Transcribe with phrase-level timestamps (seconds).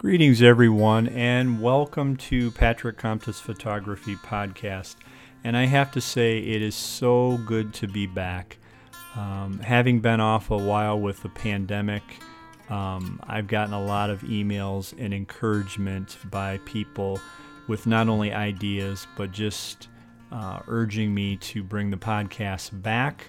[0.00, 4.96] Greetings, everyone, and welcome to Patrick Comtus Photography Podcast.
[5.44, 8.56] And I have to say, it is so good to be back.
[9.14, 12.02] Um, having been off a while with the pandemic,
[12.70, 17.20] um, I've gotten a lot of emails and encouragement by people
[17.68, 19.88] with not only ideas, but just
[20.32, 23.26] uh, urging me to bring the podcast back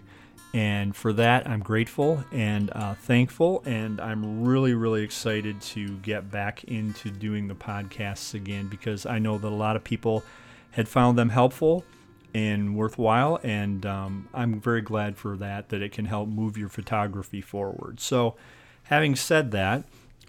[0.53, 3.63] and for that, I'm grateful and uh, thankful.
[3.65, 9.19] And I'm really, really excited to get back into doing the podcasts again because I
[9.19, 10.23] know that a lot of people
[10.71, 11.85] had found them helpful
[12.33, 13.39] and worthwhile.
[13.43, 18.01] And um, I'm very glad for that, that it can help move your photography forward.
[18.01, 18.35] So,
[18.83, 19.85] having said that,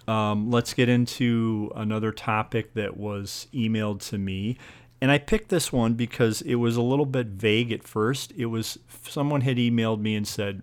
[0.07, 4.59] um, let's get into another topic that was emailed to me.
[5.03, 8.33] And I picked this one because it was a little bit vague at first.
[8.37, 10.63] It was someone had emailed me and said,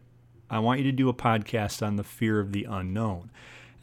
[0.50, 3.32] "I want you to do a podcast on the fear of the unknown."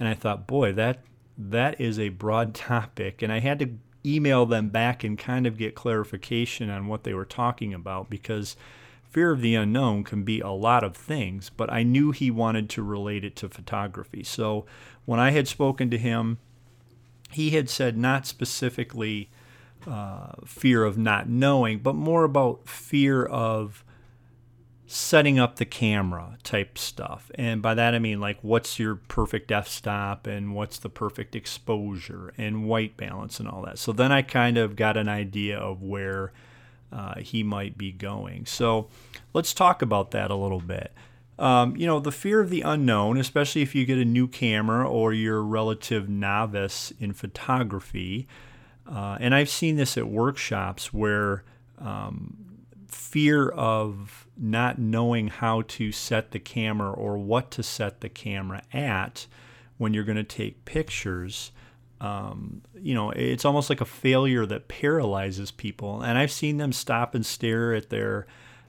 [0.00, 1.00] And I thought, "Boy, that
[1.37, 3.74] that is a broad topic." And I had to
[4.06, 8.56] email them back and kind of get clarification on what they were talking about because
[9.11, 12.70] fear of the unknown can be a lot of things, but I knew he wanted
[12.70, 14.23] to relate it to photography.
[14.23, 14.64] So
[15.05, 16.39] when I had spoken to him,
[17.30, 19.28] he had said not specifically
[19.86, 23.84] uh, fear of not knowing, but more about fear of
[24.86, 27.30] setting up the camera type stuff.
[27.34, 31.34] And by that I mean like what's your perfect f stop and what's the perfect
[31.34, 33.78] exposure and white balance and all that.
[33.78, 36.33] So then I kind of got an idea of where
[36.92, 38.46] uh, he might be going.
[38.46, 38.88] So
[39.34, 40.92] let's talk about that a little bit.
[41.38, 44.88] Um, you know, the fear of the unknown, especially if you get a new camera
[44.88, 48.27] or you're a relative novice in photography,
[48.89, 51.45] uh, and I've seen this at workshops where
[51.79, 52.47] um,
[52.89, 58.62] fear of not knowing how to set the camera or what to set the camera
[58.73, 59.27] at
[59.79, 61.53] when you're going to take pictures.
[62.01, 66.03] Um, you know, it's almost like a failure that paralyzes people.
[66.03, 68.27] And I've seen them stop and stare at their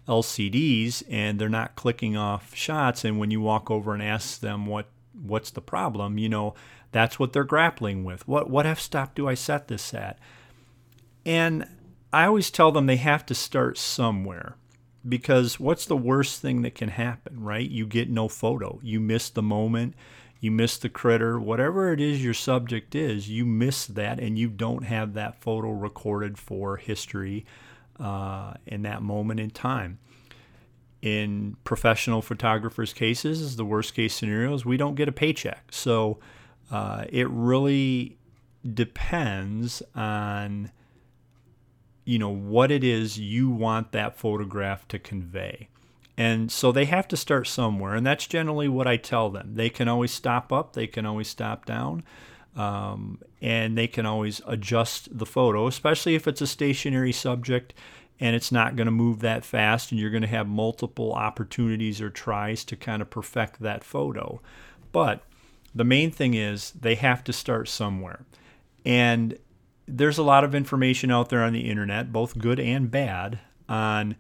[0.08, 3.04] LCDs and they're not clicking off shots.
[3.04, 4.88] And when you walk over and ask them what
[5.22, 6.54] what's the problem, you know,
[6.98, 8.28] that's what they're grappling with.
[8.28, 10.18] What what f stop do I set this at?
[11.28, 11.68] And
[12.12, 14.56] I always tell them they have to start somewhere
[15.08, 17.70] because what's the worst thing that can happen, right?
[17.70, 18.80] You get no photo.
[18.82, 19.94] You miss the moment,
[20.40, 24.50] you miss the critter, whatever it is your subject is, you miss that and you
[24.50, 27.46] don't have that photo recorded for history
[28.00, 30.00] uh, in that moment in time.
[31.04, 35.66] In professional photographers' cases, the worst case scenario is we don't get a paycheck.
[35.70, 36.18] So
[36.72, 38.18] uh, it really
[38.74, 40.72] depends on
[42.04, 45.70] you know what it is you want that photograph to convey.
[46.20, 49.54] And so they have to start somewhere and that's generally what i tell them.
[49.56, 52.04] They can always stop up they can always stop down
[52.56, 57.74] um, and they can always adjust the photo especially if it's a stationary subject
[58.20, 62.02] and it's not going to move that fast and you're going to have multiple opportunities
[62.02, 64.42] or tries to kind of perfect that photo.
[64.92, 65.24] But
[65.74, 68.26] the main thing is they have to start somewhere.
[68.86, 69.38] And
[69.88, 73.40] there's a lot of information out there on the internet, both good and bad,
[73.70, 74.16] on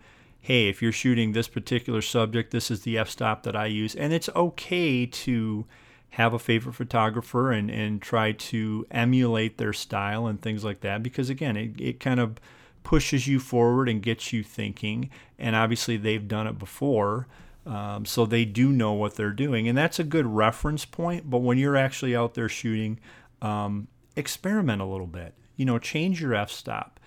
[0.47, 3.94] hey, if you're shooting this particular subject, this is the f stop that I use.
[3.96, 5.66] And it's okay to
[6.12, 11.03] have a favorite photographer and, and try to emulate their style and things like that
[11.03, 12.40] because, again, it, it kind of
[12.84, 15.09] pushes you forward and gets you thinking.
[15.38, 17.28] And obviously, they've done it before.
[17.67, 19.67] Um, so they do know what they're doing.
[19.67, 21.29] And that's a good reference point.
[21.29, 23.00] But when you're actually out there shooting,
[23.41, 25.33] um, experiment a little bit.
[25.57, 27.00] You know, change your f stop.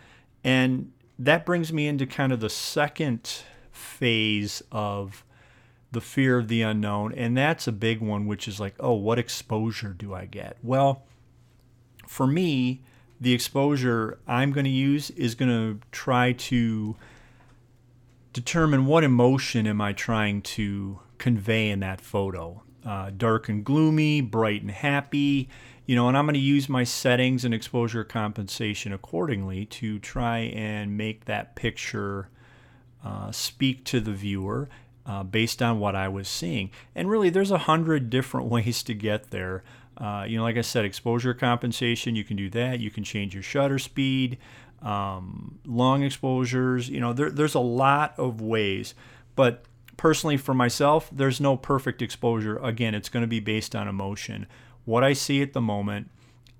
[0.45, 5.25] And that brings me into kind of the second phase of
[5.93, 7.13] the fear of the unknown.
[7.15, 10.57] And that's a big one, which is like, oh, what exposure do I get?
[10.63, 11.03] Well,
[12.07, 12.83] for me,
[13.21, 16.97] the exposure I'm going to use is going to try to
[18.33, 22.63] determine what emotion am I trying to convey in that photo.
[22.85, 25.49] Uh, dark and gloomy, bright and happy,
[25.85, 30.39] you know, and I'm going to use my settings and exposure compensation accordingly to try
[30.39, 32.29] and make that picture
[33.05, 34.69] uh, speak to the viewer
[35.05, 36.71] uh, based on what I was seeing.
[36.95, 39.63] And really, there's a hundred different ways to get there.
[39.99, 42.81] Uh, you know, like I said, exposure compensation, you can do that.
[42.81, 44.39] You can change your shutter speed
[44.83, 46.89] um, long exposures.
[46.89, 48.95] You know, there, there's a lot of ways.
[49.37, 49.65] But
[49.97, 52.59] personally, for myself, there's no perfect exposure.
[52.59, 54.47] Again, it's going to be based on emotion,
[54.85, 56.11] what I see at the moment,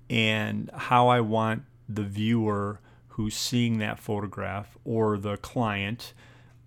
[0.09, 2.79] and how I want the viewer
[3.09, 6.13] who's seeing that photograph or the client.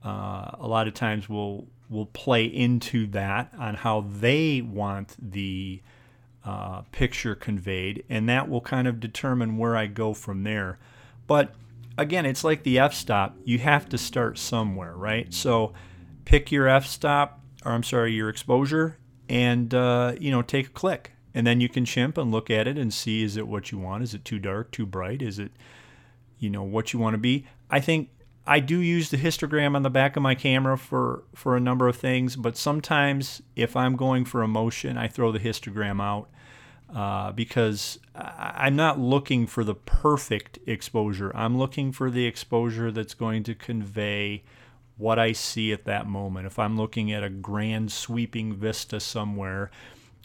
[0.04, 5.80] Uh, a lot of times will will play into that on how they want the
[6.44, 10.78] uh, picture conveyed, and that will kind of determine where I go from there.
[11.26, 11.54] But
[11.96, 13.36] again, it's like the f stop.
[13.44, 15.32] You have to start somewhere, right?
[15.32, 15.72] So
[16.24, 18.98] pick your f stop, or I'm sorry, your exposure,
[19.28, 22.66] and uh, you know take a click, and then you can chimp and look at
[22.66, 24.02] it and see is it what you want?
[24.02, 25.22] Is it too dark, too bright?
[25.22, 25.52] Is it
[26.38, 27.46] you know what you want to be?
[27.70, 28.10] I think
[28.46, 31.88] I do use the histogram on the back of my camera for for a number
[31.88, 36.28] of things, but sometimes if I'm going for emotion, I throw the histogram out
[36.94, 41.32] uh, because I'm not looking for the perfect exposure.
[41.34, 44.44] I'm looking for the exposure that's going to convey
[44.96, 46.46] what I see at that moment.
[46.46, 49.72] If I'm looking at a grand sweeping vista somewhere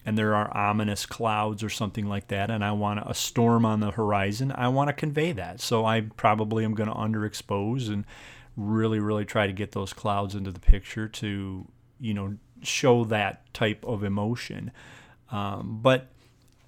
[0.06, 3.80] and there are ominous clouds or something like that, and I want a storm on
[3.80, 5.60] the horizon, I want to convey that.
[5.60, 8.06] So I probably am going to underexpose and
[8.56, 11.68] really, really try to get those clouds into the picture to,
[12.00, 14.72] you know, show that type of emotion.
[15.31, 16.10] Um, but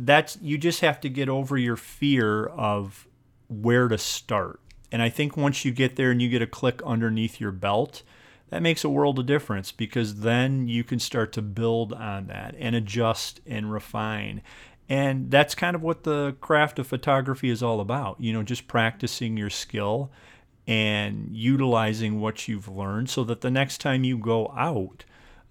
[0.06, 3.08] that's you just have to get over your fear of
[3.48, 4.60] where to start.
[4.92, 8.04] And I think once you get there and you get a click underneath your belt,
[8.50, 12.56] that makes a world of difference because then you can start to build on that
[12.60, 14.42] and adjust and refine.
[14.90, 18.20] And that's kind of what the craft of photography is all about.
[18.20, 20.12] You know, just practicing your skill
[20.68, 25.06] and utilizing what you've learned so that the next time you go out,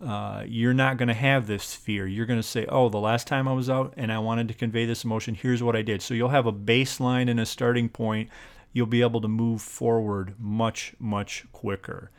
[0.05, 2.07] uh, you're not going to have this fear.
[2.07, 4.55] You're going to say, oh, the last time I was out and I wanted to
[4.55, 6.01] convey this emotion, here's what I did.
[6.01, 8.31] So you'll have a baseline and a starting point.
[8.73, 12.11] You'll be able to move forward much, much quicker.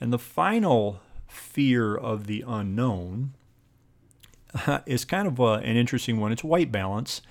[0.00, 3.34] And the final fear of the unknown
[4.86, 6.32] is kind of a, an interesting one.
[6.32, 7.22] It's white balance.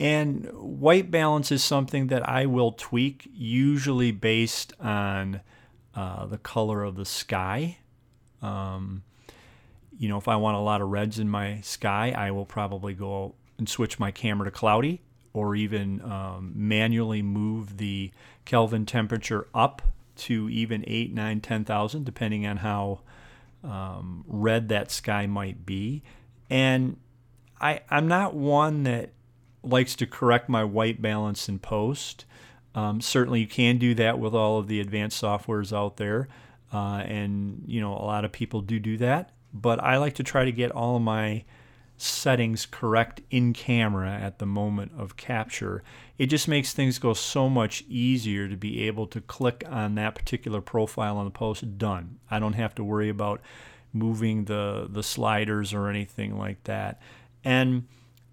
[0.00, 5.40] And white balance is something that I will tweak, usually based on
[5.94, 7.78] uh, the color of the sky.
[8.46, 9.02] Um,
[9.98, 12.94] you know, if I want a lot of reds in my sky, I will probably
[12.94, 15.00] go and switch my camera to cloudy
[15.32, 18.10] or even um, manually move the
[18.44, 19.82] Kelvin temperature up
[20.16, 23.00] to even eight, nine, ten thousand, depending on how
[23.62, 26.02] um, red that sky might be.
[26.48, 26.96] And
[27.60, 29.10] I, I'm not one that
[29.62, 32.24] likes to correct my white balance in post.
[32.74, 36.28] Um, certainly, you can do that with all of the advanced softwares out there,
[36.72, 39.32] uh, and you know a lot of people do do that.
[39.52, 41.44] But I like to try to get all of my
[41.98, 45.82] settings correct in camera at the moment of capture,
[46.18, 50.14] it just makes things go so much easier to be able to click on that
[50.14, 51.78] particular profile on the post.
[51.78, 52.18] Done.
[52.30, 53.40] I don't have to worry about
[53.92, 57.00] moving the the sliders or anything like that.
[57.44, 57.86] And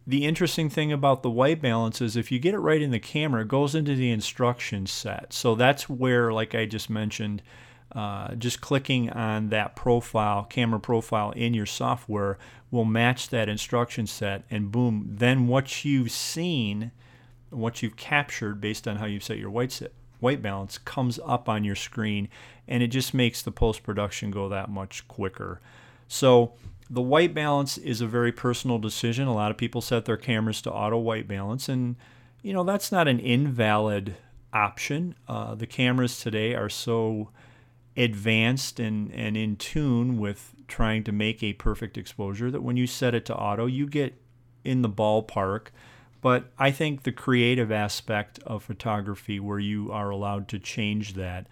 [0.06, 3.00] the interesting thing about the white balance is if you get it right in the
[3.00, 5.32] camera, it goes into the instruction set.
[5.32, 7.42] So that's where, like I just mentioned,
[7.96, 12.38] uh, just clicking on that profile, camera profile in your software
[12.72, 16.92] will match that instruction set, and boom, then what you've seen,
[17.52, 21.48] what you've captured based on how you've set your white set, white balance comes up
[21.48, 22.28] on your screen,
[22.68, 25.62] and it just makes the post production go that much quicker.
[26.08, 26.54] So
[26.90, 29.28] the white balance is a very personal decision.
[29.28, 31.96] A lot of people set their cameras to auto white balance, and
[32.42, 34.16] you know that's not an invalid
[34.52, 35.16] option.
[35.28, 37.30] Uh, the cameras today are so
[37.96, 42.88] advanced and, and in tune with trying to make a perfect exposure that when you
[42.88, 44.20] set it to auto, you get
[44.64, 45.68] in the ballpark.
[46.22, 51.48] But I think the creative aspect of photography, where you are allowed to change that,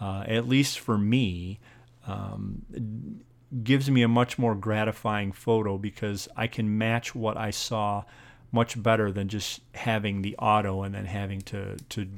[0.00, 1.60] uh, at least for me,
[2.06, 2.62] um,
[3.62, 8.04] gives me a much more gratifying photo because I can match what I saw
[8.50, 12.08] much better than just having the auto and then having to, to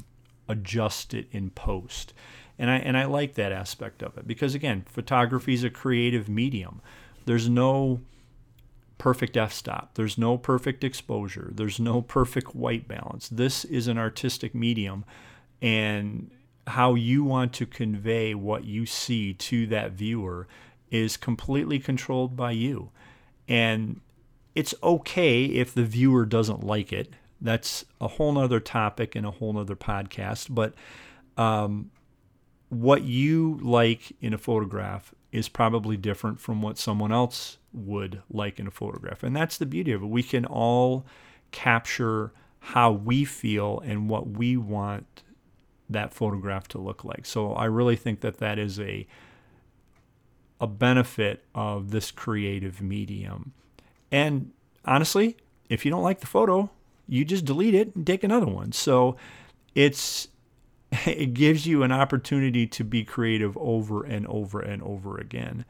[0.49, 2.15] adjust it in post.
[2.59, 6.29] And I and I like that aspect of it because again, photography is a creative
[6.29, 6.81] medium.
[7.27, 8.01] There's no
[8.99, 9.95] perfect f-stop.
[9.95, 11.51] There's no perfect exposure.
[11.55, 13.29] There's no perfect white balance.
[13.29, 15.05] This is an artistic medium
[15.61, 16.31] and
[16.67, 20.49] how you want to convey what you see to that viewer
[20.91, 22.91] is completely controlled by you.
[23.49, 24.01] And
[24.55, 27.13] it's okay if the viewer doesn't like it.
[27.41, 30.47] That's a whole nother topic and a whole nother podcast.
[30.51, 30.75] But
[31.37, 31.91] um,
[32.69, 38.59] what you like in a photograph is probably different from what someone else would like
[38.59, 39.23] in a photograph.
[39.23, 40.07] And that's the beauty of it.
[40.07, 41.05] We can all
[41.53, 45.23] capture how we feel and what we want
[45.89, 47.25] that photograph to look like.
[47.27, 49.07] So I really think that that is a
[50.59, 53.53] a benefit of this creative medium.
[54.11, 54.53] And
[54.87, 55.37] honestly,
[55.69, 56.71] if you don't like the photo,
[57.07, 58.73] you just delete it and take another one.
[58.73, 59.17] So
[59.75, 60.29] it's
[61.07, 65.65] it gives you an opportunity to be creative over and over and over again.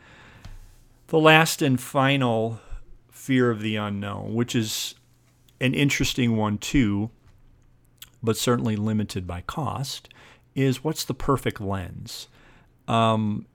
[1.08, 2.60] The last and final
[3.10, 4.94] fear of the unknown, which is
[5.60, 7.10] an interesting one too,
[8.22, 10.08] but certainly limited by cost,
[10.54, 12.28] is what's the perfect lens?
[12.88, 13.46] Um,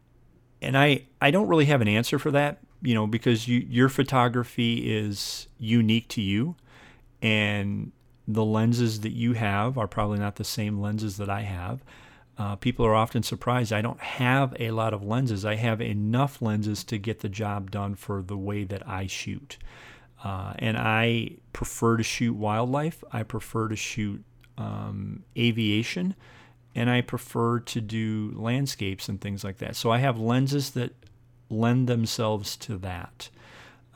[0.61, 3.89] and I, I don't really have an answer for that, you know, because you, your
[3.89, 6.55] photography is unique to you,
[7.21, 7.91] and
[8.27, 11.83] the lenses that you have are probably not the same lenses that I have.
[12.37, 15.45] Uh, people are often surprised I don't have a lot of lenses.
[15.45, 19.57] I have enough lenses to get the job done for the way that I shoot.
[20.23, 23.03] Uh, and I prefer to shoot wildlife.
[23.11, 24.23] I prefer to shoot
[24.57, 26.15] um, aviation,
[26.75, 29.75] and I prefer to do landscapes and things like that.
[29.75, 30.93] So I have lenses that
[31.49, 33.29] lend themselves to that.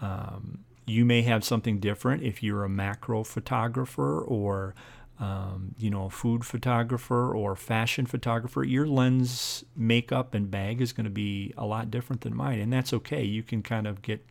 [0.02, 4.76] Um, you may have something different if you're a macro photographer or
[5.20, 10.92] um, you know, a food photographer or fashion photographer, your lens makeup and bag is
[10.92, 13.24] going to be a lot different than mine, and that's okay.
[13.24, 14.26] You can kind of get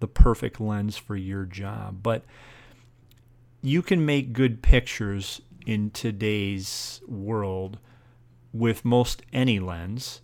[0.00, 2.24] the perfect lens for your job, but
[3.62, 7.78] you can make good pictures in today's world
[8.52, 10.20] with most any lens,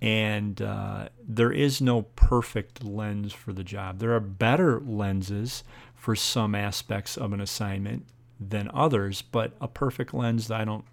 [0.00, 3.98] and uh, there is no perfect lens for the job.
[3.98, 8.06] There are better lenses for some aspects of an assignment
[8.38, 10.84] than others, but a perfect lens, I don't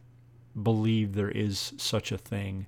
[0.62, 2.68] believe there is such a thing.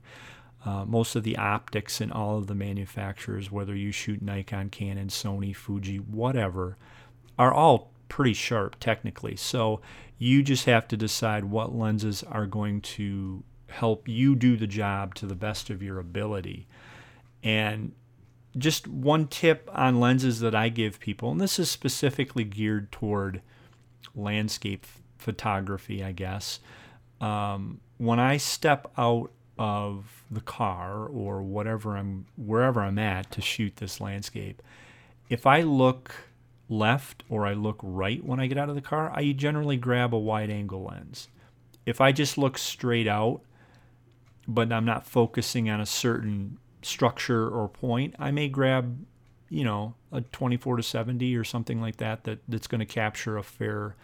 [0.65, 5.07] Uh, most of the optics in all of the manufacturers, whether you shoot Nikon, Canon,
[5.07, 6.77] Sony, Fuji, whatever,
[7.37, 9.35] are all pretty sharp technically.
[9.35, 9.81] So
[10.17, 13.43] you just have to decide what lenses are going to
[13.75, 16.67] help you do the job to the best of your ability.
[17.43, 17.91] And
[18.57, 23.41] just one tip on lenses that I give people, and this is specifically geared toward
[24.15, 24.85] landscape
[25.17, 26.59] photography, I guess.
[27.19, 33.41] Um, when I step out of the car or whatever I'm wherever I'm at to
[33.41, 34.61] shoot this landscape,
[35.29, 36.15] if I look
[36.69, 40.13] left or I look right when I get out of the car, I generally grab
[40.13, 41.27] a wide angle lens.
[41.85, 43.41] If I just look straight out,
[44.47, 49.05] but I'm not focusing on a certain structure or point, I may grab,
[49.49, 53.37] you know, a 24 to 70 or something like that, that that's going to capture
[53.37, 53.95] a fair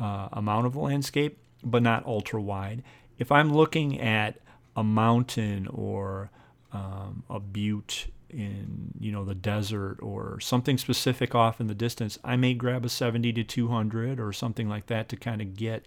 [0.00, 2.82] uh, amount of landscape, but not ultra wide.
[3.18, 4.40] If I'm looking at
[4.74, 6.30] a mountain or
[6.72, 12.18] um, a butte in you know the desert or something specific off in the distance,
[12.24, 15.86] I may grab a 70 to 200 or something like that to kind of get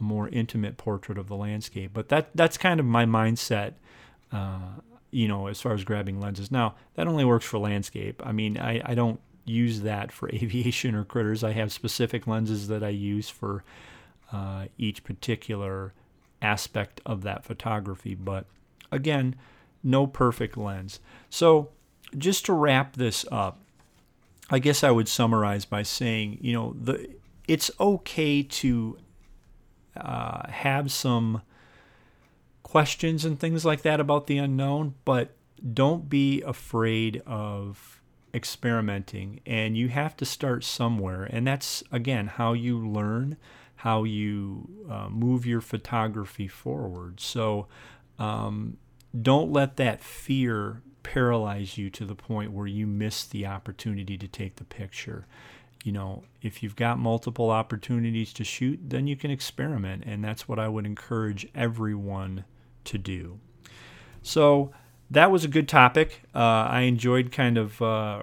[0.00, 1.92] a more intimate portrait of the landscape.
[1.92, 3.74] But that that's kind of my mindset.
[4.30, 4.80] Uh,
[5.10, 6.50] you know, as far as grabbing lenses.
[6.50, 8.22] Now, that only works for landscape.
[8.24, 11.44] I mean, I, I don't use that for aviation or critters.
[11.44, 13.62] I have specific lenses that I use for
[14.32, 15.92] uh, each particular
[16.40, 18.14] aspect of that photography.
[18.14, 18.46] But
[18.90, 19.36] again,
[19.82, 20.98] no perfect lens.
[21.28, 21.70] So,
[22.16, 23.58] just to wrap this up,
[24.50, 27.08] I guess I would summarize by saying, you know, the
[27.48, 28.98] it's okay to
[29.96, 31.42] uh, have some
[32.62, 35.34] questions and things like that about the unknown, but
[35.72, 38.00] don't be afraid of
[38.34, 39.40] experimenting.
[39.46, 41.24] And you have to start somewhere.
[41.24, 43.36] And that's again how you learn
[43.82, 47.18] how you uh, move your photography forward.
[47.18, 47.66] So
[48.16, 48.76] um,
[49.20, 54.28] don't let that fear paralyze you to the point where you miss the opportunity to
[54.28, 55.26] take the picture
[55.84, 60.48] you know if you've got multiple opportunities to shoot then you can experiment and that's
[60.48, 62.44] what i would encourage everyone
[62.84, 63.38] to do
[64.22, 64.72] so
[65.12, 66.22] that was a good topic.
[66.34, 68.22] Uh, I enjoyed kind of uh,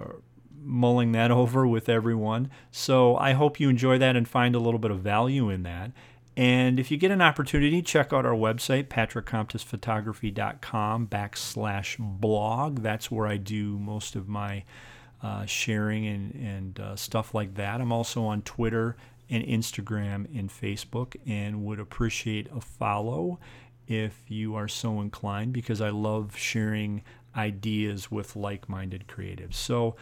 [0.60, 2.50] mulling that over with everyone.
[2.70, 5.92] So I hope you enjoy that and find a little bit of value in that.
[6.36, 12.82] And if you get an opportunity, check out our website, patrickcomptusphotography.com backslash blog.
[12.82, 14.64] That's where I do most of my
[15.22, 17.80] uh, sharing and, and uh, stuff like that.
[17.80, 18.96] I'm also on Twitter
[19.28, 23.38] and Instagram and Facebook and would appreciate a follow
[23.86, 27.02] if you are so inclined because I love sharing
[27.36, 29.54] ideas with like minded creatives.
[29.54, 29.96] So,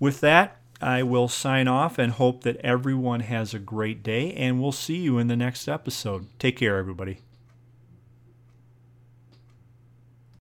[0.00, 4.60] with that, I will sign off and hope that everyone has a great day, and
[4.60, 6.26] we'll see you in the next episode.
[6.38, 7.18] Take care, everybody.